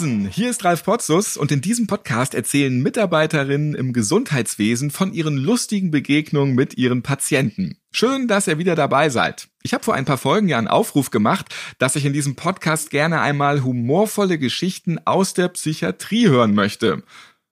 [0.00, 5.36] Moinsen, hier ist Ralf Potzus und in diesem Podcast erzählen Mitarbeiterinnen im Gesundheitswesen von ihren
[5.36, 7.78] lustigen Begegnungen mit ihren Patienten.
[7.90, 9.48] Schön, dass ihr wieder dabei seid.
[9.64, 12.90] Ich habe vor ein paar Folgen ja einen Aufruf gemacht, dass ich in diesem Podcast
[12.90, 17.02] gerne einmal humorvolle Geschichten aus der Psychiatrie hören möchte.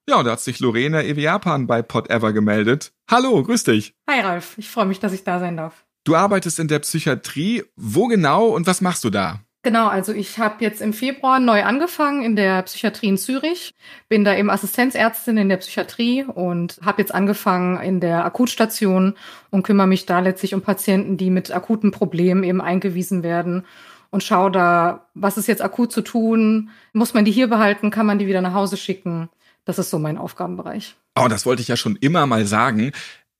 [0.08, 2.92] Ja, und da hat sich Lorena Eviapan bei Podever gemeldet.
[3.10, 3.94] Hallo, grüß dich.
[4.08, 5.84] Hi Ralf, ich freue mich, dass ich da sein darf.
[6.05, 7.64] Du arbeitest in der Psychiatrie.
[7.74, 9.41] Wo genau und was machst du da?
[9.66, 13.75] Genau, also ich habe jetzt im Februar neu angefangen in der Psychiatrie in Zürich,
[14.09, 19.15] bin da eben Assistenzärztin in der Psychiatrie und habe jetzt angefangen in der Akutstation
[19.51, 23.65] und kümmere mich da letztlich um Patienten, die mit akuten Problemen eben eingewiesen werden
[24.11, 28.06] und schaue da, was ist jetzt akut zu tun, muss man die hier behalten, kann
[28.06, 29.30] man die wieder nach Hause schicken.
[29.64, 30.95] Das ist so mein Aufgabenbereich.
[31.17, 32.92] Oh, das wollte ich ja schon immer mal sagen.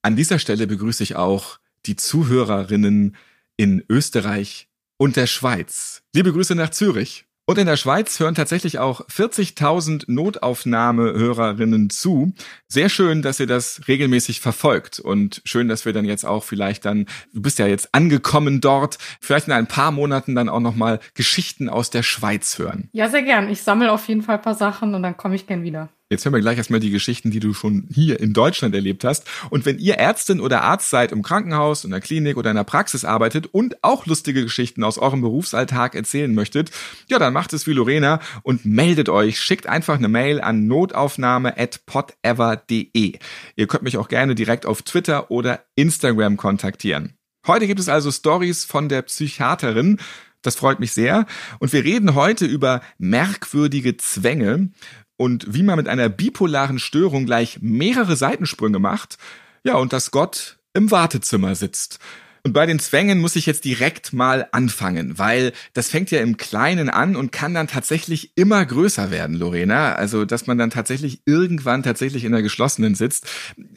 [0.03, 3.15] An dieser Stelle begrüße ich auch die Zuhörerinnen
[3.57, 4.66] in Österreich,
[4.99, 6.03] und der Schweiz.
[6.15, 7.27] Liebe Grüße nach Zürich.
[7.49, 12.33] Und in der Schweiz hören tatsächlich auch 40.000 Notaufnahmehörerinnen zu.
[12.67, 16.85] Sehr schön, dass ihr das regelmäßig verfolgt und schön, dass wir dann jetzt auch vielleicht
[16.85, 20.99] dann, du bist ja jetzt angekommen dort, vielleicht in ein paar Monaten dann auch nochmal
[21.15, 22.89] Geschichten aus der Schweiz hören.
[22.91, 23.49] Ja, sehr gern.
[23.49, 25.89] Ich sammle auf jeden Fall ein paar Sachen und dann komme ich gern wieder.
[26.09, 29.27] Jetzt hören wir gleich erstmal die Geschichten, die du schon hier in Deutschland erlebt hast.
[29.51, 32.62] Und wenn ihr Ärztin oder Arzt seid im Krankenhaus, in der Klinik oder in der
[32.62, 36.71] Praxis arbeitet und auch lustige Geschichten aus eurem Berufsalltag erzählen möchtet,
[37.09, 39.41] ja, dann macht es wie Lorena und meldet euch.
[39.41, 43.19] Schickt einfach eine Mail an notaufnahme.podever.de.
[43.57, 47.15] Ihr könnt mich auch gerne direkt auf Twitter oder Instagram kontaktieren.
[47.49, 49.99] Heute gibt es also Stories von der Psychiaterin.
[50.43, 51.27] Das freut mich sehr.
[51.59, 54.71] Und wir reden heute über merkwürdige Zwänge
[55.17, 59.19] und wie man mit einer bipolaren Störung gleich mehrere Seitensprünge macht.
[59.64, 61.99] Ja, und dass Gott im Wartezimmer sitzt.
[62.47, 66.37] Und bei den Zwängen muss ich jetzt direkt mal anfangen, weil das fängt ja im
[66.37, 69.94] Kleinen an und kann dann tatsächlich immer größer werden, Lorena.
[69.94, 73.26] Also, dass man dann tatsächlich irgendwann tatsächlich in der geschlossenen sitzt.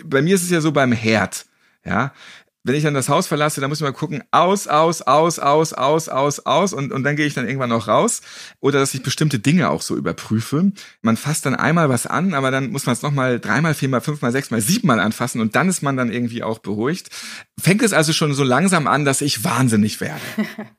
[0.05, 1.47] Bei mir ist es ja so beim Herd.
[1.83, 2.13] Ja,
[2.63, 5.73] wenn ich dann das Haus verlasse, dann muss ich mal gucken, aus, aus, aus, aus,
[5.73, 8.21] aus, aus, aus und, und dann gehe ich dann irgendwann noch raus.
[8.59, 10.71] Oder dass ich bestimmte Dinge auch so überprüfe.
[11.01, 14.31] Man fasst dann einmal was an, aber dann muss man es nochmal dreimal, viermal, fünfmal,
[14.31, 17.09] sechsmal, siebenmal anfassen und dann ist man dann irgendwie auch beruhigt.
[17.59, 20.21] Fängt es also schon so langsam an, dass ich wahnsinnig werde.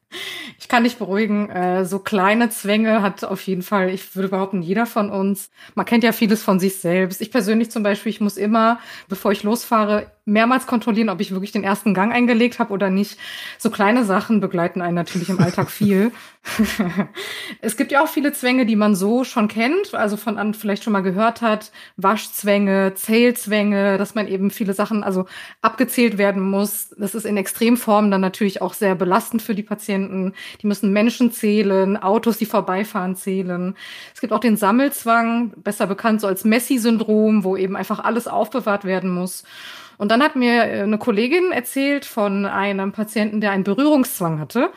[0.59, 1.49] Ich kann dich beruhigen.
[1.51, 5.51] Äh, so kleine Zwänge hat auf jeden Fall, ich würde behaupten, jeder von uns.
[5.75, 7.21] Man kennt ja vieles von sich selbst.
[7.21, 8.79] Ich persönlich zum Beispiel, ich muss immer,
[9.09, 13.19] bevor ich losfahre, mehrmals kontrollieren, ob ich wirklich den ersten Gang eingelegt habe oder nicht.
[13.59, 16.13] So kleine Sachen begleiten einen natürlich im Alltag viel.
[17.61, 20.85] es gibt ja auch viele Zwänge, die man so schon kennt, also von an vielleicht
[20.85, 21.71] schon mal gehört hat.
[21.97, 25.27] Waschzwänge, Zählzwänge, dass man eben viele Sachen also
[25.61, 26.95] abgezählt werden muss.
[26.99, 30.00] Das ist in Extremformen dann natürlich auch sehr belastend für die Patienten.
[30.61, 33.75] Die müssen Menschen zählen, Autos, die vorbeifahren, zählen.
[34.15, 38.85] Es gibt auch den Sammelzwang, besser bekannt so als Messi-Syndrom, wo eben einfach alles aufbewahrt
[38.85, 39.45] werden muss.
[39.99, 44.71] Und dann hat mir eine Kollegin erzählt von einem Patienten, der einen Berührungszwang hatte.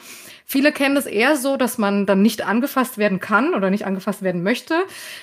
[0.53, 4.22] Viele kennen es eher so, dass man dann nicht angefasst werden kann oder nicht angefasst
[4.22, 4.75] werden möchte.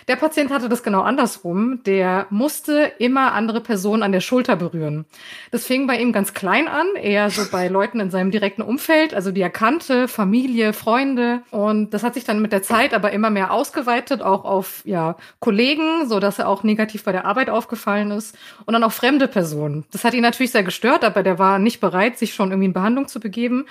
[0.08, 1.84] Der Patient hatte das genau andersrum.
[1.86, 5.04] Der musste immer andere Personen an der Schulter berühren.
[5.52, 9.14] Das fing bei ihm ganz klein an, eher so bei Leuten in seinem direkten Umfeld,
[9.14, 11.42] also die er kannte, Familie, Freunde.
[11.52, 15.14] Und das hat sich dann mit der Zeit aber immer mehr ausgeweitet, auch auf ja,
[15.38, 18.36] Kollegen, so dass er auch negativ bei der Arbeit aufgefallen ist
[18.66, 19.84] und dann auch fremde Personen.
[19.92, 22.72] Das hat ihn natürlich sehr gestört, aber der war nicht bereit, sich schon irgendwie in
[22.72, 23.66] Behandlung zu begeben.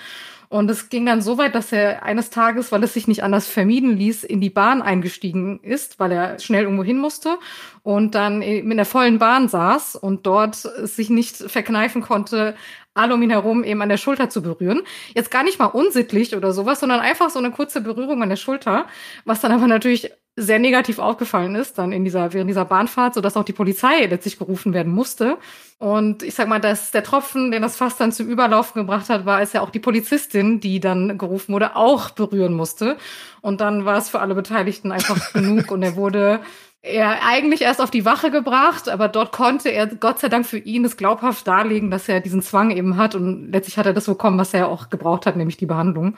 [0.50, 3.46] Und es ging dann so weit, dass er eines Tages, weil es sich nicht anders
[3.46, 7.38] vermieden ließ, in die Bahn eingestiegen ist, weil er schnell irgendwo hin musste
[7.84, 12.56] und dann in der vollen Bahn saß und dort sich nicht verkneifen konnte,
[12.94, 14.82] alle um ihn herum eben an der Schulter zu berühren.
[15.14, 18.34] Jetzt gar nicht mal unsittlich oder sowas, sondern einfach so eine kurze Berührung an der
[18.34, 18.86] Schulter,
[19.24, 23.36] was dann aber natürlich sehr negativ aufgefallen ist, dann in dieser, während dieser Bahnfahrt, sodass
[23.36, 25.36] auch die Polizei letztlich gerufen werden musste.
[25.78, 29.26] Und ich sag mal, dass der Tropfen, den das Fass dann zum Überlaufen gebracht hat,
[29.26, 32.96] war es ja auch die Polizistin, die dann gerufen wurde, auch berühren musste.
[33.40, 36.40] Und dann war es für alle Beteiligten einfach genug und er wurde
[36.82, 40.56] er eigentlich erst auf die Wache gebracht, aber dort konnte er Gott sei Dank für
[40.56, 44.06] ihn es glaubhaft darlegen, dass er diesen Zwang eben hat und letztlich hat er das
[44.06, 46.16] bekommen, was er auch gebraucht hat, nämlich die Behandlung.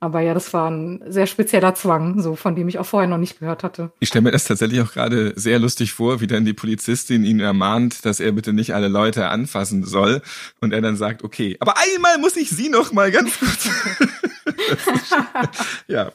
[0.00, 3.16] Aber ja, das war ein sehr spezieller Zwang, so von dem ich auch vorher noch
[3.16, 3.90] nicht gehört hatte.
[4.00, 7.40] Ich stelle mir das tatsächlich auch gerade sehr lustig vor, wie dann die Polizistin ihn
[7.40, 10.20] ermahnt, dass er bitte nicht alle Leute anfassen soll
[10.60, 13.70] und er dann sagt, okay, aber einmal muss ich sie noch mal ganz kurz.
[15.86, 16.12] ja.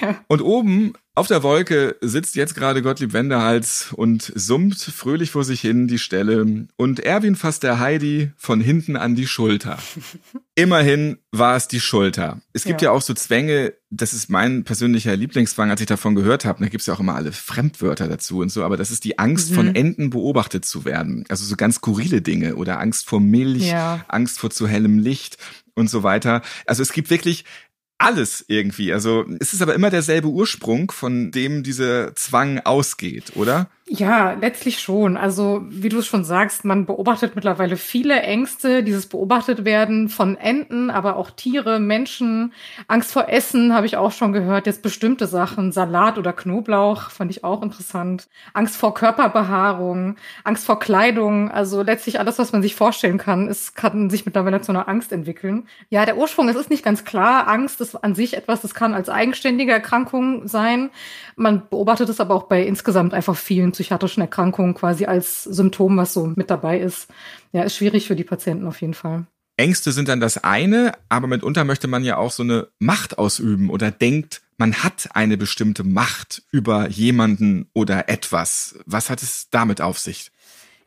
[0.00, 0.16] ja.
[0.28, 5.60] Und oben Auf der Wolke sitzt jetzt gerade Gottlieb Wendehals und summt fröhlich vor sich
[5.60, 9.78] hin die Stelle und Erwin fasst der Heidi von hinten an die Schulter.
[10.56, 12.40] Immerhin war es die Schulter.
[12.52, 12.88] Es gibt ja.
[12.88, 16.64] ja auch so Zwänge, das ist mein persönlicher Lieblingszwang, als ich davon gehört habe.
[16.64, 19.52] Da gibt's ja auch immer alle Fremdwörter dazu und so, aber das ist die Angst,
[19.52, 19.54] mhm.
[19.54, 21.24] von Enten beobachtet zu werden.
[21.28, 24.04] Also so ganz skurrile Dinge oder Angst vor Milch, ja.
[24.08, 25.38] Angst vor zu hellem Licht
[25.76, 26.42] und so weiter.
[26.66, 27.44] Also es gibt wirklich
[28.04, 28.92] alles irgendwie.
[28.92, 33.68] Also es ist aber immer derselbe Ursprung, von dem dieser Zwang ausgeht, oder?
[33.86, 35.18] Ja, letztlich schon.
[35.18, 40.38] Also, wie du es schon sagst, man beobachtet mittlerweile viele Ängste, dieses beobachtet werden von
[40.38, 42.54] Enten, aber auch Tiere, Menschen.
[42.88, 44.64] Angst vor Essen habe ich auch schon gehört.
[44.66, 48.26] Jetzt bestimmte Sachen, Salat oder Knoblauch fand ich auch interessant.
[48.54, 51.50] Angst vor Körperbehaarung, Angst vor Kleidung.
[51.50, 55.12] Also letztlich alles, was man sich vorstellen kann, es kann sich mittlerweile zu einer Angst
[55.12, 55.68] entwickeln.
[55.90, 57.48] Ja, der Ursprung, es ist nicht ganz klar.
[57.48, 60.88] Angst ist an sich etwas, das kann als eigenständige Erkrankung sein.
[61.36, 66.14] Man beobachtet es aber auch bei insgesamt einfach vielen psychiatrischen Erkrankungen quasi als Symptom, was
[66.14, 67.08] so mit dabei ist.
[67.52, 69.26] Ja, ist schwierig für die Patienten auf jeden Fall.
[69.56, 73.70] Ängste sind dann das eine, aber mitunter möchte man ja auch so eine Macht ausüben
[73.70, 78.78] oder denkt, man hat eine bestimmte Macht über jemanden oder etwas.
[78.86, 80.30] Was hat es damit auf sich?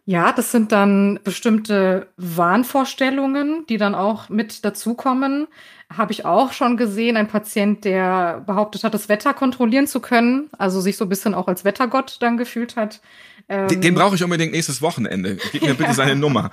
[0.09, 5.47] Ja, das sind dann bestimmte Wahnvorstellungen, die dann auch mit dazukommen.
[5.93, 10.49] Habe ich auch schon gesehen, ein Patient, der behauptet hat, das Wetter kontrollieren zu können,
[10.57, 13.01] also sich so ein bisschen auch als Wettergott dann gefühlt hat.
[13.49, 15.37] Ähm, den, den brauche ich unbedingt nächstes Wochenende.
[15.51, 16.51] Gib mir bitte seine Nummer.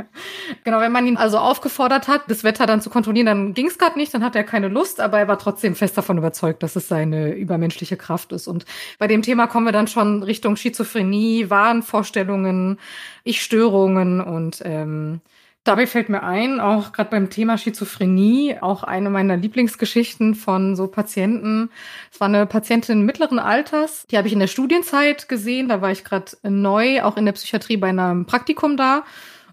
[0.64, 3.78] genau, wenn man ihn also aufgefordert hat, das Wetter dann zu kontrollieren, dann ging es
[3.78, 6.74] gerade nicht, dann hat er keine Lust, aber er war trotzdem fest davon überzeugt, dass
[6.74, 8.48] es seine übermenschliche Kraft ist.
[8.48, 8.64] Und
[8.98, 12.78] bei dem Thema kommen wir dann schon Richtung Schizophrenie, Wahnvorstellungen,
[13.24, 15.20] Ich-Störungen und ähm,
[15.64, 20.88] Dabei fällt mir ein, auch gerade beim Thema Schizophrenie, auch eine meiner Lieblingsgeschichten von so
[20.88, 21.70] Patienten.
[22.10, 25.68] Es war eine Patientin mittleren Alters, die habe ich in der Studienzeit gesehen.
[25.68, 29.04] Da war ich gerade neu, auch in der Psychiatrie bei einem Praktikum da.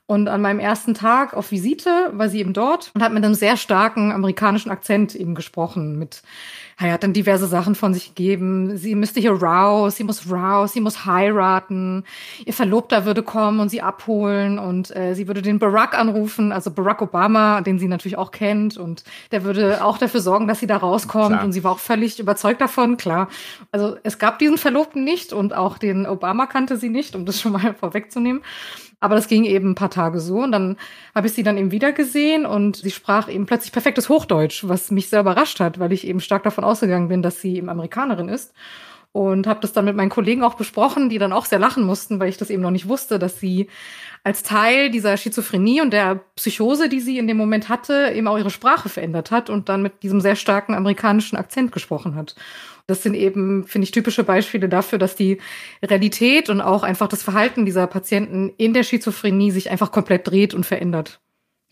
[0.07, 3.35] Und an meinem ersten Tag auf Visite war sie eben dort und hat mit einem
[3.35, 6.23] sehr starken amerikanischen Akzent eben gesprochen, mit
[6.87, 8.77] er hat dann diverse Sachen von sich gegeben.
[8.77, 12.05] Sie müsste hier raus, sie muss raus, sie muss heiraten.
[12.45, 16.71] Ihr Verlobter würde kommen und sie abholen und äh, sie würde den Barack anrufen, also
[16.71, 20.67] Barack Obama, den sie natürlich auch kennt und der würde auch dafür sorgen, dass sie
[20.67, 21.43] da rauskommt klar.
[21.43, 23.27] und sie war auch völlig überzeugt davon, klar.
[23.71, 27.41] Also es gab diesen Verlobten nicht und auch den Obama kannte sie nicht, um das
[27.41, 28.41] schon mal vorwegzunehmen.
[29.01, 30.75] Aber das ging eben ein paar Tage so und dann
[31.15, 34.91] habe ich sie dann eben wieder gesehen und sie sprach eben plötzlich perfektes Hochdeutsch, was
[34.91, 38.29] mich sehr überrascht hat, weil ich eben stark davon ausgegangen bin, dass sie eben Amerikanerin
[38.29, 38.53] ist.
[39.11, 42.19] Und habe das dann mit meinen Kollegen auch besprochen, die dann auch sehr lachen mussten,
[42.19, 43.67] weil ich das eben noch nicht wusste, dass sie
[44.23, 48.37] als Teil dieser Schizophrenie und der Psychose, die sie in dem Moment hatte, eben auch
[48.37, 52.35] ihre Sprache verändert hat und dann mit diesem sehr starken amerikanischen Akzent gesprochen hat.
[52.85, 55.39] Das sind eben, finde ich, typische Beispiele dafür, dass die
[55.83, 60.53] Realität und auch einfach das Verhalten dieser Patienten in der Schizophrenie sich einfach komplett dreht
[60.53, 61.19] und verändert.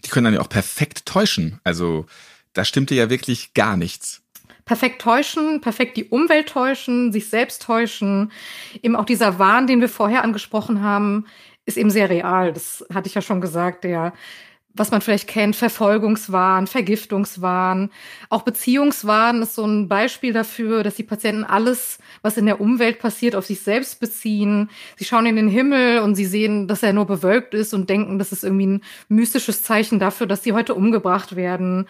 [0.06, 1.60] Die können dann ja auch perfekt täuschen.
[1.64, 2.06] Also
[2.54, 4.22] da stimmte ja wirklich gar nichts
[4.68, 8.32] perfekt täuschen, perfekt die Umwelt täuschen, sich selbst täuschen.
[8.84, 11.26] Eben auch dieser Wahn, den wir vorher angesprochen haben,
[11.66, 12.54] ist eben sehr real.
[12.54, 13.84] Das hatte ich ja schon gesagt.
[13.84, 14.14] Der
[14.78, 17.90] was man vielleicht kennt, Verfolgungswahn, Vergiftungswahn.
[18.30, 23.00] Auch Beziehungswahn ist so ein Beispiel dafür, dass die Patienten alles, was in der Umwelt
[23.00, 24.70] passiert, auf sich selbst beziehen.
[24.96, 28.20] Sie schauen in den Himmel und sie sehen, dass er nur bewölkt ist und denken,
[28.20, 31.88] das ist irgendwie ein mystisches Zeichen dafür, dass sie heute umgebracht werden.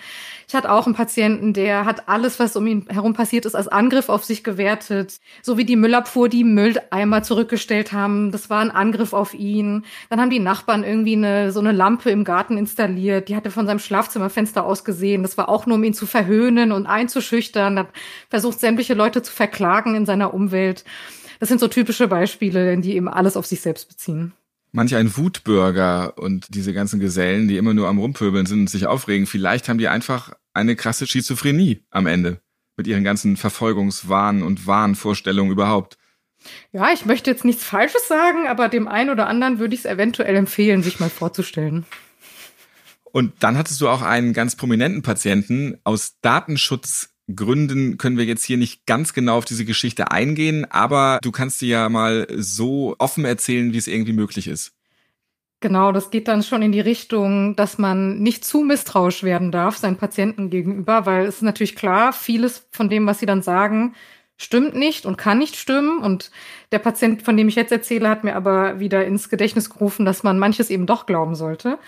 [0.47, 3.67] Ich hatte auch einen Patienten, der hat alles, was um ihn herum passiert ist, als
[3.67, 5.19] Angriff auf sich gewertet.
[5.41, 8.31] So wie die Müllabfuhr die Mülleimer zurückgestellt haben.
[8.31, 9.83] Das war ein Angriff auf ihn.
[10.09, 13.29] Dann haben die Nachbarn irgendwie eine, so eine Lampe im Garten installiert installiert.
[13.29, 15.23] Die hatte von seinem Schlafzimmerfenster aus gesehen.
[15.23, 17.79] Das war auch nur, um ihn zu verhöhnen und einzuschüchtern.
[17.79, 17.89] Hat
[18.29, 20.83] versucht, sämtliche Leute zu verklagen in seiner Umwelt.
[21.39, 24.33] Das sind so typische Beispiele, die eben alles auf sich selbst beziehen.
[24.71, 28.85] Manch ein Wutbürger und diese ganzen Gesellen, die immer nur am Rumpöbeln sind und sich
[28.85, 32.41] aufregen, vielleicht haben die einfach eine krasse Schizophrenie am Ende
[32.75, 35.97] mit ihren ganzen Verfolgungswahn und Wahnvorstellungen überhaupt.
[36.71, 39.85] Ja, ich möchte jetzt nichts Falsches sagen, aber dem einen oder anderen würde ich es
[39.85, 41.85] eventuell empfehlen, sich mal vorzustellen.
[43.11, 45.77] Und dann hattest du auch einen ganz prominenten Patienten.
[45.83, 51.31] Aus Datenschutzgründen können wir jetzt hier nicht ganz genau auf diese Geschichte eingehen, aber du
[51.31, 54.73] kannst dir ja mal so offen erzählen, wie es irgendwie möglich ist.
[55.59, 59.77] Genau, das geht dann schon in die Richtung, dass man nicht zu misstrauisch werden darf
[59.77, 63.95] seinen Patienten gegenüber, weil es ist natürlich klar, vieles von dem, was sie dann sagen,
[64.37, 65.97] stimmt nicht und kann nicht stimmen.
[65.97, 66.29] Und
[66.71, 70.21] der Patient, von dem ich jetzt erzähle, hat mir aber wieder ins Gedächtnis gerufen, dass
[70.21, 71.79] man manches eben doch glauben sollte.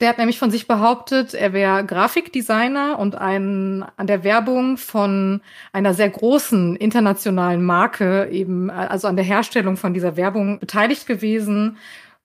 [0.00, 5.42] Der hat nämlich von sich behauptet, er wäre Grafikdesigner und ein, an der Werbung von
[5.72, 11.76] einer sehr großen internationalen Marke eben, also an der Herstellung von dieser Werbung beteiligt gewesen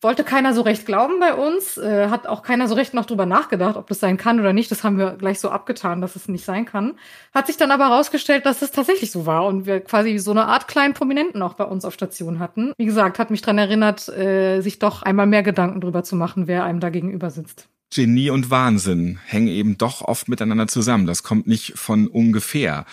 [0.01, 3.25] wollte keiner so recht glauben bei uns, äh, hat auch keiner so recht noch drüber
[3.25, 4.69] nachgedacht, ob das sein kann oder nicht.
[4.71, 6.93] Das haben wir gleich so abgetan, dass es nicht sein kann.
[7.33, 10.45] Hat sich dann aber herausgestellt, dass es tatsächlich so war und wir quasi so eine
[10.45, 12.73] Art kleinen Prominenten auch bei uns auf Station hatten.
[12.77, 16.47] Wie gesagt, hat mich dran erinnert, äh, sich doch einmal mehr Gedanken drüber zu machen,
[16.47, 17.67] wer einem da gegenüber sitzt.
[17.93, 21.05] Genie und Wahnsinn hängen eben doch oft miteinander zusammen.
[21.05, 22.85] Das kommt nicht von ungefähr.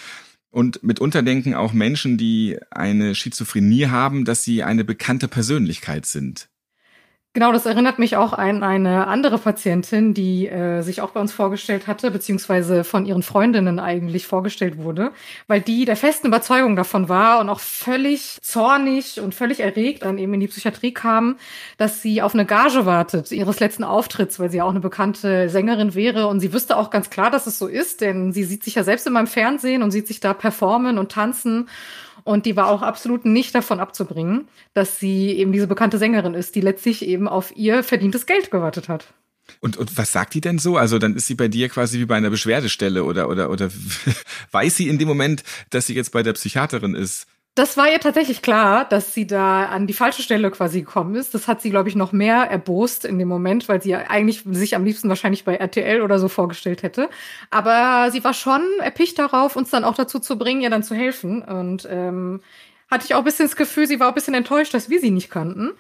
[0.51, 6.49] Und mitunter denken auch Menschen, die eine Schizophrenie haben, dass sie eine bekannte Persönlichkeit sind.
[7.35, 11.33] Genau, das erinnert mich auch an eine andere Patientin, die äh, sich auch bei uns
[11.33, 15.13] vorgestellt hatte, beziehungsweise von ihren Freundinnen eigentlich vorgestellt wurde,
[15.47, 20.19] weil die der festen Überzeugung davon war und auch völlig zornig und völlig erregt dann
[20.19, 21.39] eben in die Psychiatrie kam,
[21.79, 25.95] dass sie auf eine Gage wartet ihres letzten Auftritts, weil sie auch eine bekannte Sängerin
[25.95, 26.27] wäre.
[26.27, 28.85] Und sie wüsste auch ganz klar, dass es so ist, denn sie sieht sich ja
[28.85, 31.71] selbst in meinem Fernsehen und sieht sich da performen und tanzen
[32.25, 36.55] und die war auch absolut nicht davon abzubringen, dass sie eben diese bekannte Sängerin ist,
[36.55, 39.13] die letztlich eben auf ihr verdientes Geld gewartet hat.
[39.61, 40.77] Und, und was sagt die denn so?
[40.77, 43.71] Also dann ist sie bei dir quasi wie bei einer Beschwerdestelle oder oder oder
[44.53, 47.27] weiß sie in dem Moment, dass sie jetzt bei der Psychiaterin ist?
[47.55, 51.35] Das war ihr tatsächlich klar, dass sie da an die falsche Stelle quasi gekommen ist.
[51.35, 54.75] Das hat sie, glaube ich, noch mehr erbost in dem Moment, weil sie eigentlich sich
[54.75, 57.11] am liebsten wahrscheinlich bei RTL oder so vorgestellt hätte.
[57.51, 60.95] Aber sie war schon erpicht darauf, uns dann auch dazu zu bringen, ihr dann zu
[60.95, 61.43] helfen.
[61.43, 62.41] Und ähm,
[62.91, 65.11] hatte ich auch ein bisschen das Gefühl, sie war ein bisschen enttäuscht, dass wir sie
[65.11, 65.73] nicht kannten.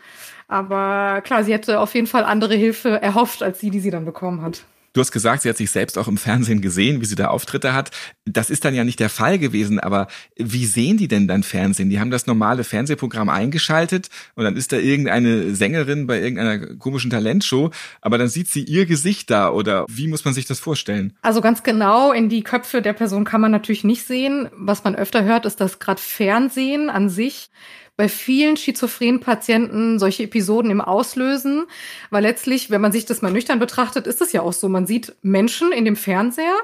[0.48, 4.04] Aber klar, sie hätte auf jeden Fall andere Hilfe erhofft, als sie, die sie dann
[4.04, 4.66] bekommen hat.
[4.92, 7.72] Du hast gesagt, sie hat sich selbst auch im Fernsehen gesehen, wie sie da Auftritte
[7.72, 7.90] hat.
[8.26, 10.06] Das ist dann ja nicht der Fall gewesen, aber
[10.36, 11.88] wie sehen die denn dann Fernsehen?
[11.88, 17.10] Die haben das normale Fernsehprogramm eingeschaltet und dann ist da irgendeine Sängerin bei irgendeiner komischen
[17.10, 17.70] Talentshow,
[18.02, 21.14] aber dann sieht sie ihr Gesicht da oder wie muss man sich das vorstellen?
[21.22, 24.50] Also ganz genau in die Köpfe der Person kann man natürlich nicht sehen.
[24.54, 27.50] Was man öfter hört, ist, dass gerade Fernsehen an sich
[27.96, 31.66] bei vielen schizophrenen Patienten solche Episoden im Auslösen,
[32.10, 34.86] weil letztlich, wenn man sich das mal nüchtern betrachtet, ist es ja auch so, man
[34.86, 36.56] sieht Menschen in dem Fernseher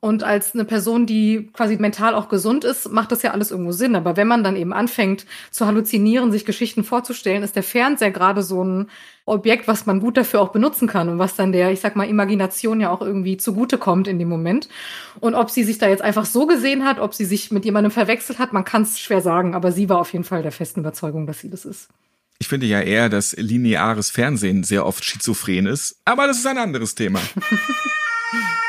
[0.00, 3.72] und als eine Person, die quasi mental auch gesund ist, macht das ja alles irgendwo
[3.72, 3.96] Sinn.
[3.96, 8.42] Aber wenn man dann eben anfängt zu halluzinieren, sich Geschichten vorzustellen, ist der Fernseher gerade
[8.42, 8.88] so ein
[9.24, 12.08] Objekt, was man gut dafür auch benutzen kann und was dann der, ich sag mal,
[12.08, 14.68] Imagination ja auch irgendwie zugutekommt in dem Moment.
[15.20, 17.90] Und ob sie sich da jetzt einfach so gesehen hat, ob sie sich mit jemandem
[17.90, 20.80] verwechselt hat, man kann es schwer sagen, aber sie war auf jeden Fall der festen
[20.80, 21.88] Überzeugung, dass sie das ist.
[22.38, 26.58] Ich finde ja eher, dass lineares Fernsehen sehr oft schizophren ist, aber das ist ein
[26.58, 27.20] anderes Thema.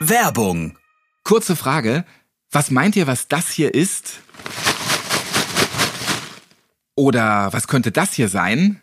[0.00, 0.78] Werbung.
[1.24, 2.04] Kurze Frage.
[2.52, 4.20] Was meint ihr, was das hier ist?
[6.94, 8.80] Oder was könnte das hier sein?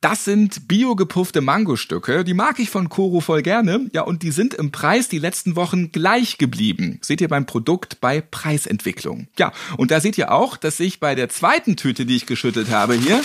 [0.00, 2.22] das sind biogepuffte Mangostücke.
[2.22, 3.90] Die mag ich von Koro voll gerne.
[3.92, 6.98] Ja, und die sind im Preis die letzten Wochen gleich geblieben.
[7.02, 9.26] Seht ihr beim Produkt bei Preisentwicklung.
[9.38, 12.70] Ja, und da seht ihr auch, dass sich bei der zweiten Tüte, die ich geschüttelt
[12.70, 13.20] habe hier,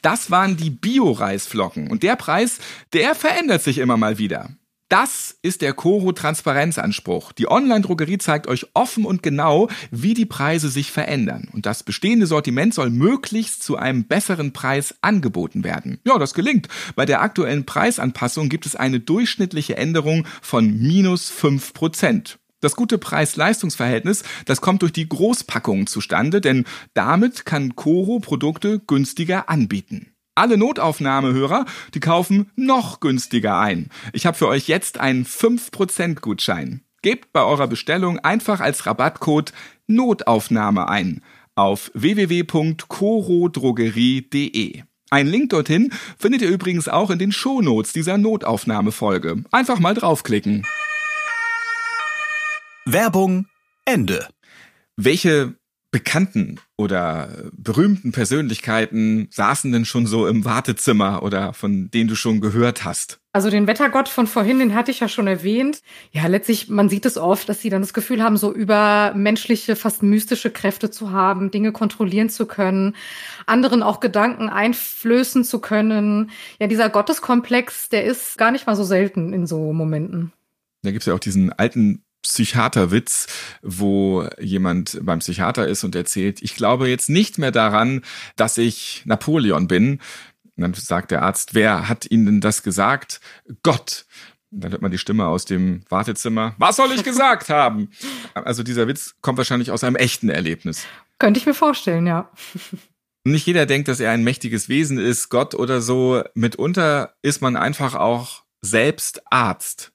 [0.00, 1.90] das waren die Bio-Reisflocken.
[1.90, 2.58] Und der Preis,
[2.92, 4.50] der verändert sich immer mal wieder.
[4.88, 7.32] Das ist der Coro Transparenzanspruch.
[7.32, 11.48] Die Online-Drogerie zeigt euch offen und genau, wie die Preise sich verändern.
[11.52, 16.00] Und das bestehende Sortiment soll möglichst zu einem besseren Preis angeboten werden.
[16.04, 16.68] Ja, das gelingt.
[16.96, 22.38] Bei der aktuellen Preisanpassung gibt es eine durchschnittliche Änderung von minus fünf Prozent.
[22.60, 26.64] Das gute Preis-Leistungs-Verhältnis, das kommt durch die Großpackungen zustande, denn
[26.94, 30.14] damit kann Coro Produkte günstiger anbieten.
[30.38, 33.90] Alle Notaufnahmehörer, die kaufen noch günstiger ein.
[34.12, 36.82] Ich habe für euch jetzt einen 5% Gutschein.
[37.02, 39.52] Gebt bei eurer Bestellung einfach als Rabattcode
[39.88, 41.24] Notaufnahme ein
[41.56, 44.82] auf www.corodrogerie.de.
[45.10, 49.42] Ein Link dorthin findet ihr übrigens auch in den Shownotes dieser Notaufnahmefolge.
[49.50, 50.64] Einfach mal draufklicken.
[52.84, 53.48] Werbung
[53.84, 54.28] Ende.
[54.94, 55.57] Welche
[55.90, 62.40] bekannten oder berühmten Persönlichkeiten saßen denn schon so im Wartezimmer oder von denen du schon
[62.40, 63.20] gehört hast?
[63.32, 65.80] Also den Wettergott von vorhin, den hatte ich ja schon erwähnt.
[66.10, 70.02] Ja, letztlich, man sieht es oft, dass sie dann das Gefühl haben, so übermenschliche, fast
[70.02, 72.94] mystische Kräfte zu haben, Dinge kontrollieren zu können,
[73.46, 76.30] anderen auch Gedanken einflößen zu können.
[76.60, 80.32] Ja, dieser Gotteskomplex, der ist gar nicht mal so selten in so Momenten.
[80.82, 83.26] Da gibt's ja auch diesen alten Psychiaterwitz,
[83.62, 88.02] wo jemand beim Psychiater ist und erzählt, ich glaube jetzt nicht mehr daran,
[88.36, 90.00] dass ich Napoleon bin.
[90.56, 93.20] Und dann sagt der Arzt, wer hat Ihnen denn das gesagt?
[93.62, 94.06] Gott.
[94.50, 96.54] Und dann hört man die Stimme aus dem Wartezimmer.
[96.58, 97.90] Was soll ich gesagt haben?
[98.34, 100.86] Also dieser Witz kommt wahrscheinlich aus einem echten Erlebnis.
[101.18, 102.30] Könnte ich mir vorstellen, ja.
[103.24, 106.22] Nicht jeder denkt, dass er ein mächtiges Wesen ist, Gott oder so.
[106.34, 109.92] Mitunter ist man einfach auch selbst Arzt.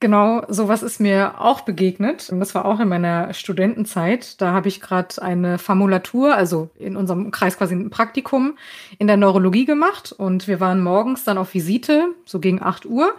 [0.00, 2.30] Genau, sowas ist mir auch begegnet.
[2.30, 4.40] Und das war auch in meiner Studentenzeit.
[4.40, 8.56] Da habe ich gerade eine Formulatur, also in unserem Kreis quasi ein Praktikum
[8.98, 10.12] in der Neurologie gemacht.
[10.12, 13.12] Und wir waren morgens dann auf Visite, so gegen 8 Uhr.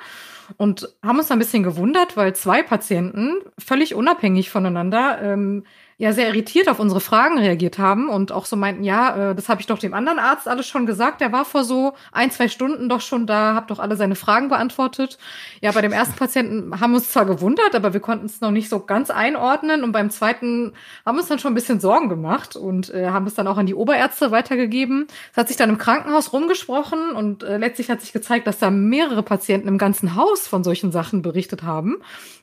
[0.55, 5.65] Und haben uns ein bisschen gewundert, weil zwei Patienten völlig unabhängig voneinander ähm,
[5.99, 9.49] ja sehr irritiert auf unsere Fragen reagiert haben und auch so meinten, ja, äh, das
[9.49, 11.19] habe ich doch dem anderen Arzt alles schon gesagt.
[11.19, 14.47] Der war vor so ein, zwei Stunden doch schon da, hab doch alle seine Fragen
[14.47, 15.17] beantwortet.
[15.59, 18.51] Ja, bei dem ersten Patienten haben wir uns zwar gewundert, aber wir konnten es noch
[18.51, 19.83] nicht so ganz einordnen.
[19.83, 20.71] Und beim zweiten
[21.05, 23.65] haben uns dann schon ein bisschen Sorgen gemacht und äh, haben es dann auch an
[23.65, 25.07] die Oberärzte weitergegeben.
[25.33, 28.71] Es hat sich dann im Krankenhaus rumgesprochen und äh, letztlich hat sich gezeigt, dass da
[28.71, 31.97] mehrere Patienten im ganzen Haus von solchen Sachen berichtet haben,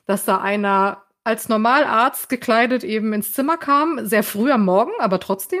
[0.05, 5.19] dass da einer als Normalarzt gekleidet eben ins Zimmer kam, sehr früh am Morgen, aber
[5.19, 5.59] trotzdem,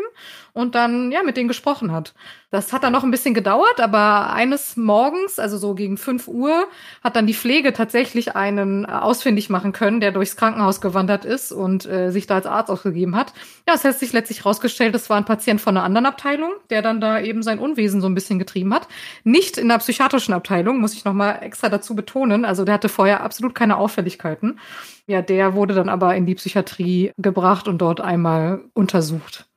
[0.53, 2.13] und dann ja mit denen gesprochen hat.
[2.49, 6.67] Das hat dann noch ein bisschen gedauert, aber eines Morgens, also so gegen 5 Uhr,
[7.03, 11.51] hat dann die Pflege tatsächlich einen äh, ausfindig machen können, der durchs Krankenhaus gewandert ist
[11.51, 13.33] und äh, sich da als Arzt ausgegeben hat.
[13.67, 16.81] Ja, es hat sich letztlich herausgestellt, das war ein Patient von einer anderen Abteilung, der
[16.81, 18.87] dann da eben sein Unwesen so ein bisschen getrieben hat.
[19.25, 22.45] Nicht in der psychiatrischen Abteilung, muss ich nochmal extra dazu betonen.
[22.45, 24.57] Also der hatte vorher absolut keine Auffälligkeiten.
[25.05, 29.47] Ja, der wurde dann aber in die Psychiatrie gebracht und dort einmal untersucht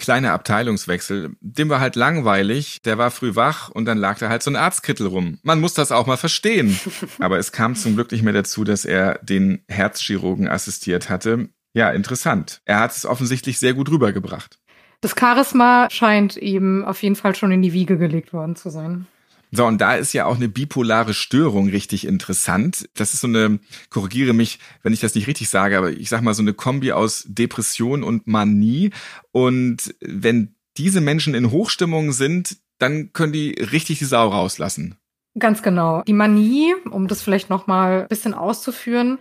[0.00, 1.36] kleiner Abteilungswechsel.
[1.40, 2.82] Dem war halt langweilig.
[2.84, 5.38] Der war früh wach und dann lag da halt so ein Arztkittel rum.
[5.42, 6.78] Man muss das auch mal verstehen.
[7.20, 11.50] Aber es kam zum Glück nicht mehr dazu, dass er den Herzchirurgen assistiert hatte.
[11.72, 12.60] Ja, interessant.
[12.64, 14.58] Er hat es offensichtlich sehr gut rübergebracht.
[15.00, 19.06] Das Charisma scheint ihm auf jeden Fall schon in die Wiege gelegt worden zu sein.
[19.52, 22.88] So, und da ist ja auch eine bipolare Störung richtig interessant.
[22.94, 23.58] Das ist so eine,
[23.88, 26.92] korrigiere mich, wenn ich das nicht richtig sage, aber ich sag mal so eine Kombi
[26.92, 28.90] aus Depression und Manie.
[29.32, 34.96] Und wenn diese Menschen in Hochstimmung sind, dann können die richtig die Sau rauslassen.
[35.38, 36.02] Ganz genau.
[36.02, 39.18] Die Manie, um das vielleicht noch mal ein bisschen auszuführen,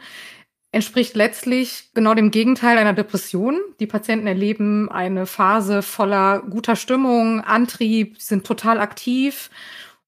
[0.72, 3.60] entspricht letztlich genau dem Gegenteil einer Depression.
[3.80, 9.50] Die Patienten erleben eine Phase voller guter Stimmung, Antrieb, sind total aktiv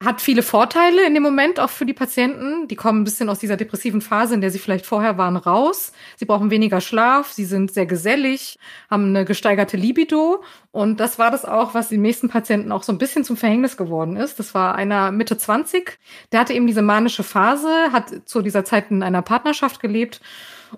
[0.04, 2.68] hat viele Vorteile in dem Moment auch für die Patienten.
[2.68, 5.92] Die kommen ein bisschen aus dieser depressiven Phase, in der sie vielleicht vorher waren, raus.
[6.18, 8.58] Sie brauchen weniger Schlaf, sie sind sehr gesellig,
[8.90, 10.44] haben eine gesteigerte Libido.
[10.72, 13.78] Und das war das auch, was den nächsten Patienten auch so ein bisschen zum Verhängnis
[13.78, 14.40] geworden ist.
[14.40, 16.00] Das war einer Mitte 20,
[16.32, 20.20] der hatte eben diese manische Phase, hat zu dieser Zeit in einer Partnerschaft gelebt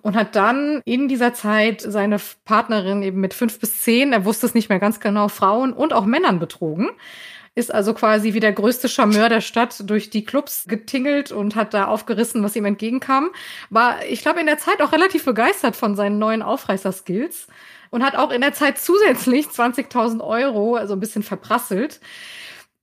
[0.02, 4.48] und hat dann in dieser Zeit seine Partnerin eben mit fünf bis zehn, er wusste
[4.48, 6.90] es nicht mehr ganz genau, Frauen und auch Männern betrogen
[7.56, 11.74] ist also quasi wie der größte Charmeur der Stadt durch die Clubs getingelt und hat
[11.74, 13.30] da aufgerissen, was ihm entgegenkam.
[13.70, 17.48] War, ich glaube, in der Zeit auch relativ begeistert von seinen neuen Aufreißer-Skills
[17.92, 22.00] und hat auch in der Zeit zusätzlich 20.000 Euro, also ein bisschen verprasselt.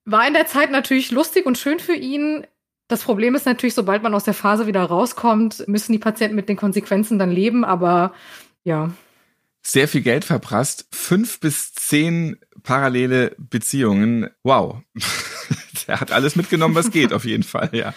[0.04, 2.46] War in der Zeit natürlich lustig und schön für ihn.
[2.86, 6.48] Das Problem ist natürlich, sobald man aus der Phase wieder rauskommt, müssen die Patienten mit
[6.48, 8.14] den Konsequenzen dann leben, aber
[8.62, 8.92] ja.
[9.62, 14.28] Sehr viel Geld verprasst, fünf bis zehn parallele Beziehungen.
[14.42, 14.78] Wow.
[15.86, 17.94] Der hat alles mitgenommen, was geht, auf jeden Fall, ja.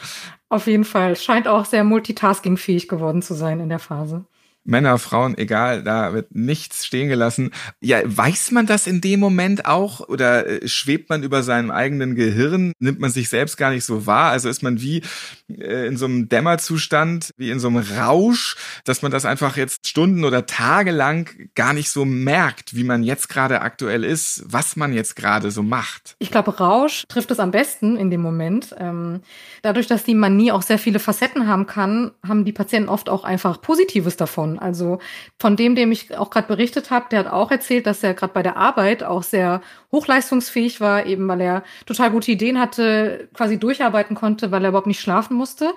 [0.50, 1.16] Auf jeden Fall.
[1.16, 4.26] Scheint auch sehr multitaskingfähig geworden zu sein in der Phase.
[4.66, 7.52] Männer, Frauen, egal, da wird nichts stehen gelassen.
[7.82, 12.16] Ja, weiß man das in dem Moment auch oder äh, schwebt man über seinem eigenen
[12.16, 12.72] Gehirn?
[12.80, 14.32] Nimmt man sich selbst gar nicht so wahr?
[14.32, 15.02] Also ist man wie
[15.50, 19.88] äh, in so einem Dämmerzustand, wie in so einem Rausch, dass man das einfach jetzt
[19.88, 24.76] Stunden oder Tage lang gar nicht so merkt, wie man jetzt gerade aktuell ist, was
[24.76, 26.16] man jetzt gerade so macht.
[26.20, 28.76] Ich glaube, Rausch trifft es am besten in dem Moment.
[28.80, 29.22] Ähm,
[29.62, 33.24] dadurch, dass die Manie auch sehr viele Facetten haben kann, haben die Patienten oft auch
[33.24, 34.53] einfach Positives davon.
[34.60, 35.00] Also
[35.40, 38.34] von dem, dem ich auch gerade berichtet habe, der hat auch erzählt, dass er gerade
[38.34, 39.62] bei der Arbeit auch sehr
[39.92, 44.88] hochleistungsfähig war, eben weil er total gute Ideen hatte, quasi durcharbeiten konnte, weil er überhaupt
[44.88, 45.74] nicht schlafen musste.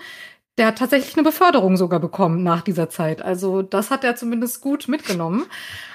[0.58, 3.20] Der hat tatsächlich eine Beförderung sogar bekommen nach dieser Zeit.
[3.20, 5.44] Also das hat er zumindest gut mitgenommen.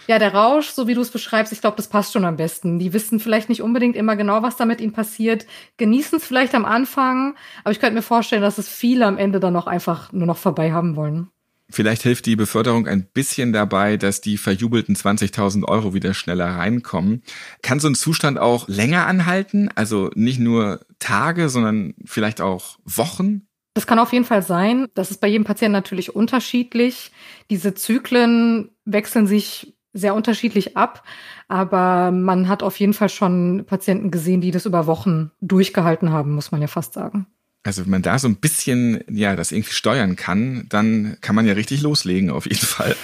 [0.07, 2.77] Ja, der Rausch, so wie du es beschreibst, ich glaube, das passt schon am besten.
[2.77, 6.53] Die wissen vielleicht nicht unbedingt immer genau, was da mit ihnen passiert, genießen es vielleicht
[6.53, 10.11] am Anfang, aber ich könnte mir vorstellen, dass es viele am Ende dann noch einfach
[10.11, 11.31] nur noch vorbei haben wollen.
[11.71, 17.23] Vielleicht hilft die Beförderung ein bisschen dabei, dass die verjubelten 20.000 Euro wieder schneller reinkommen.
[17.61, 19.69] Kann so ein Zustand auch länger anhalten?
[19.75, 23.47] Also nicht nur Tage, sondern vielleicht auch Wochen?
[23.73, 24.87] Das kann auf jeden Fall sein.
[24.93, 27.11] Das ist bei jedem Patienten natürlich unterschiedlich.
[27.49, 31.03] Diese Zyklen wechseln sich sehr unterschiedlich ab,
[31.47, 36.33] aber man hat auf jeden Fall schon Patienten gesehen, die das über Wochen durchgehalten haben,
[36.33, 37.27] muss man ja fast sagen.
[37.63, 41.45] Also wenn man da so ein bisschen, ja, das irgendwie steuern kann, dann kann man
[41.45, 42.95] ja richtig loslegen, auf jeden Fall.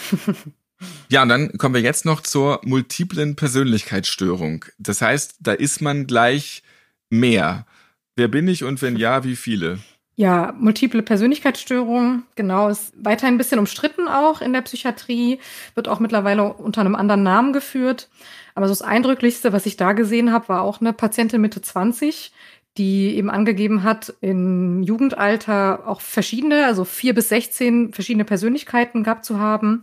[1.10, 4.66] ja, und dann kommen wir jetzt noch zur multiplen Persönlichkeitsstörung.
[4.80, 6.64] Das heißt, da ist man gleich
[7.10, 7.68] mehr.
[8.16, 9.80] Wer bin ich und wenn ja, wie viele?
[10.20, 15.40] Ja, multiple Persönlichkeitsstörung, genau, ist weiterhin ein bisschen umstritten auch in der Psychiatrie,
[15.76, 18.10] wird auch mittlerweile unter einem anderen Namen geführt.
[18.56, 22.32] Aber so das Eindrücklichste, was ich da gesehen habe, war auch eine Patientin Mitte 20,
[22.78, 29.26] die eben angegeben hat, im Jugendalter auch verschiedene, also vier bis 16 verschiedene Persönlichkeiten gehabt
[29.26, 29.82] zu haben,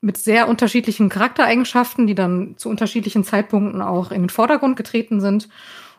[0.00, 5.48] mit sehr unterschiedlichen Charaktereigenschaften, die dann zu unterschiedlichen Zeitpunkten auch in den Vordergrund getreten sind.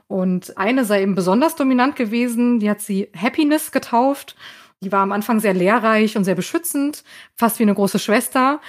[0.07, 4.35] Und eine sei eben besonders dominant gewesen, die hat sie Happiness getauft.
[4.81, 7.03] Die war am Anfang sehr lehrreich und sehr beschützend,
[7.35, 8.61] fast wie eine große Schwester.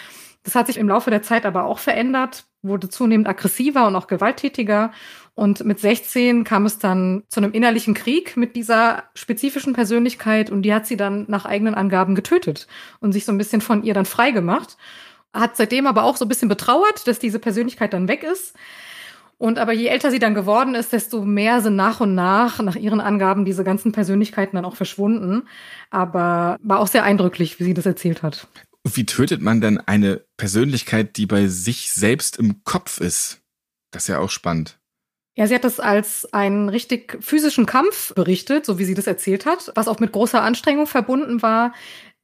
[0.42, 4.06] Das hat sich im Laufe der Zeit aber auch verändert, wurde zunehmend aggressiver und auch
[4.06, 4.92] gewalttätiger.
[5.34, 10.62] Und mit 16 kam es dann zu einem innerlichen Krieg mit dieser spezifischen Persönlichkeit und
[10.62, 12.66] die hat sie dann nach eigenen Angaben getötet
[13.00, 14.76] und sich so ein bisschen von ihr dann frei gemacht.
[15.32, 18.56] Hat seitdem aber auch so ein bisschen betrauert, dass diese Persönlichkeit dann weg ist.
[19.38, 22.74] Und aber je älter sie dann geworden ist, desto mehr sind nach und nach, nach
[22.74, 25.48] ihren Angaben, diese ganzen Persönlichkeiten dann auch verschwunden.
[25.90, 28.48] Aber war auch sehr eindrücklich, wie sie das erzählt hat.
[28.84, 33.40] Wie tötet man denn eine Persönlichkeit, die bei sich selbst im Kopf ist?
[33.90, 34.78] Das ist ja auch spannend.
[35.36, 39.46] Ja, sie hat das als einen richtig physischen Kampf berichtet, so wie sie das erzählt
[39.46, 41.72] hat, was auch mit großer Anstrengung verbunden war.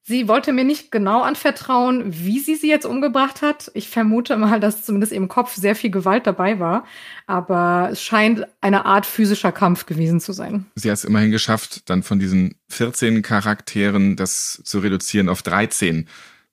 [0.07, 3.71] Sie wollte mir nicht genau anvertrauen, wie sie sie jetzt umgebracht hat.
[3.73, 6.85] Ich vermute mal, dass zumindest im Kopf sehr viel Gewalt dabei war.
[7.27, 10.67] Aber es scheint eine Art physischer Kampf gewesen zu sein.
[10.75, 16.07] Sie hat es immerhin geschafft, dann von diesen 14 Charakteren das zu reduzieren auf 13.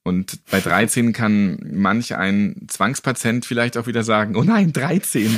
[0.04, 5.38] Und bei 13 kann manch ein Zwangspatient vielleicht auch wieder sagen, oh nein, 13,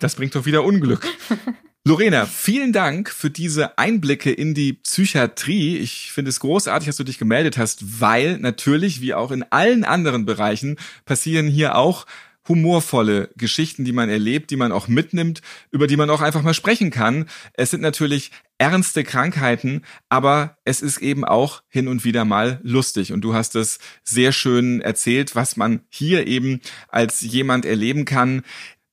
[0.00, 1.06] das bringt doch wieder Unglück.
[1.84, 5.78] Lorena, vielen Dank für diese Einblicke in die Psychiatrie.
[5.78, 9.82] Ich finde es großartig, dass du dich gemeldet hast, weil natürlich, wie auch in allen
[9.82, 12.06] anderen Bereichen, passieren hier auch
[12.48, 16.54] humorvolle Geschichten, die man erlebt, die man auch mitnimmt, über die man auch einfach mal
[16.54, 17.28] sprechen kann.
[17.54, 18.30] Es sind natürlich
[18.62, 23.12] ernste Krankheiten, aber es ist eben auch hin und wieder mal lustig.
[23.12, 28.42] Und du hast es sehr schön erzählt, was man hier eben als jemand erleben kann,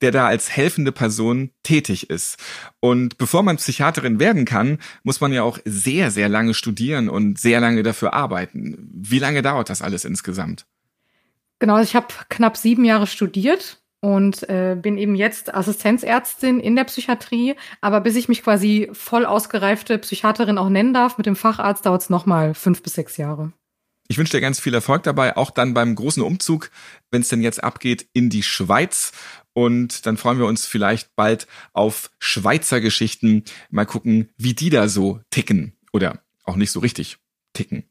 [0.01, 2.37] der da als helfende Person tätig ist.
[2.79, 7.37] Und bevor man Psychiaterin werden kann, muss man ja auch sehr, sehr lange studieren und
[7.37, 8.89] sehr lange dafür arbeiten.
[8.91, 10.65] Wie lange dauert das alles insgesamt?
[11.59, 16.85] Genau, ich habe knapp sieben Jahre studiert und äh, bin eben jetzt Assistenzärztin in der
[16.85, 17.55] Psychiatrie.
[17.81, 22.01] Aber bis ich mich quasi voll ausgereifte Psychiaterin auch nennen darf mit dem Facharzt, dauert
[22.01, 23.51] es nochmal fünf bis sechs Jahre.
[24.07, 26.71] Ich wünsche dir ganz viel Erfolg dabei, auch dann beim großen Umzug,
[27.11, 29.11] wenn es denn jetzt abgeht in die Schweiz.
[29.53, 33.43] Und dann freuen wir uns vielleicht bald auf Schweizer Geschichten.
[33.69, 37.17] Mal gucken, wie die da so ticken oder auch nicht so richtig
[37.53, 37.83] ticken.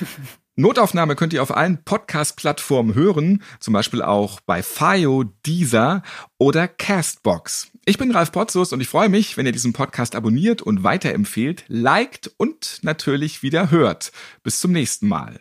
[0.56, 6.02] Notaufnahme könnt ihr auf allen Podcast-Plattformen hören, zum Beispiel auch bei Fio, Deezer
[6.38, 7.72] oder Castbox.
[7.86, 11.64] Ich bin Ralf Potzus und ich freue mich, wenn ihr diesen Podcast abonniert und weiterempfehlt,
[11.66, 14.12] liked und natürlich wieder hört.
[14.44, 15.40] Bis zum nächsten Mal.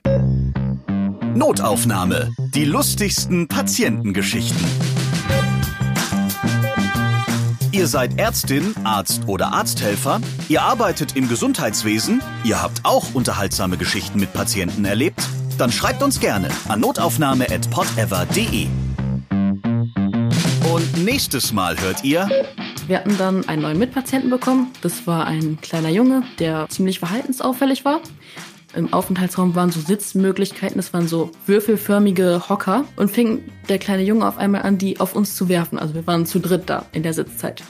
[1.35, 2.31] Notaufnahme.
[2.55, 4.92] Die lustigsten Patientengeschichten.
[7.73, 14.19] Ihr seid Ärztin, Arzt oder Arzthelfer, ihr arbeitet im Gesundheitswesen, ihr habt auch unterhaltsame Geschichten
[14.19, 15.19] mit Patienten erlebt?
[15.57, 18.67] Dann schreibt uns gerne an notaufnahme.podever.de.
[20.71, 22.29] Und nächstes Mal hört ihr.
[22.85, 24.71] Wir hatten dann einen neuen Mitpatienten bekommen.
[24.83, 28.01] Das war ein kleiner Junge, der ziemlich verhaltensauffällig war.
[28.75, 34.27] Im Aufenthaltsraum waren so Sitzmöglichkeiten, es waren so würfelförmige Hocker und fing der kleine Junge
[34.27, 35.77] auf einmal an, die auf uns zu werfen.
[35.77, 37.63] Also wir waren zu dritt da in der Sitzzeit.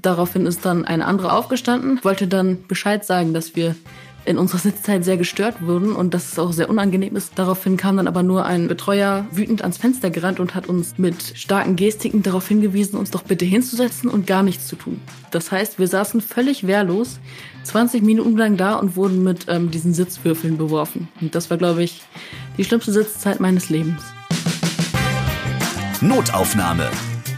[0.00, 3.74] Daraufhin ist dann eine andere aufgestanden, wollte dann Bescheid sagen, dass wir
[4.28, 7.32] in unserer Sitzzeit sehr gestört wurden und dass es auch sehr unangenehm ist.
[7.36, 11.32] Daraufhin kam dann aber nur ein Betreuer wütend ans Fenster gerannt und hat uns mit
[11.34, 15.00] starken Gestiken darauf hingewiesen, uns doch bitte hinzusetzen und gar nichts zu tun.
[15.30, 17.18] Das heißt, wir saßen völlig wehrlos
[17.64, 21.08] 20 Minuten lang da und wurden mit ähm, diesen Sitzwürfeln beworfen.
[21.20, 22.02] Und das war, glaube ich,
[22.58, 24.02] die schlimmste Sitzzeit meines Lebens.
[26.00, 26.90] Notaufnahme.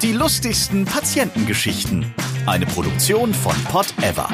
[0.03, 2.13] Die lustigsten Patientengeschichten.
[2.47, 4.29] Eine Produktion von Pot Ever.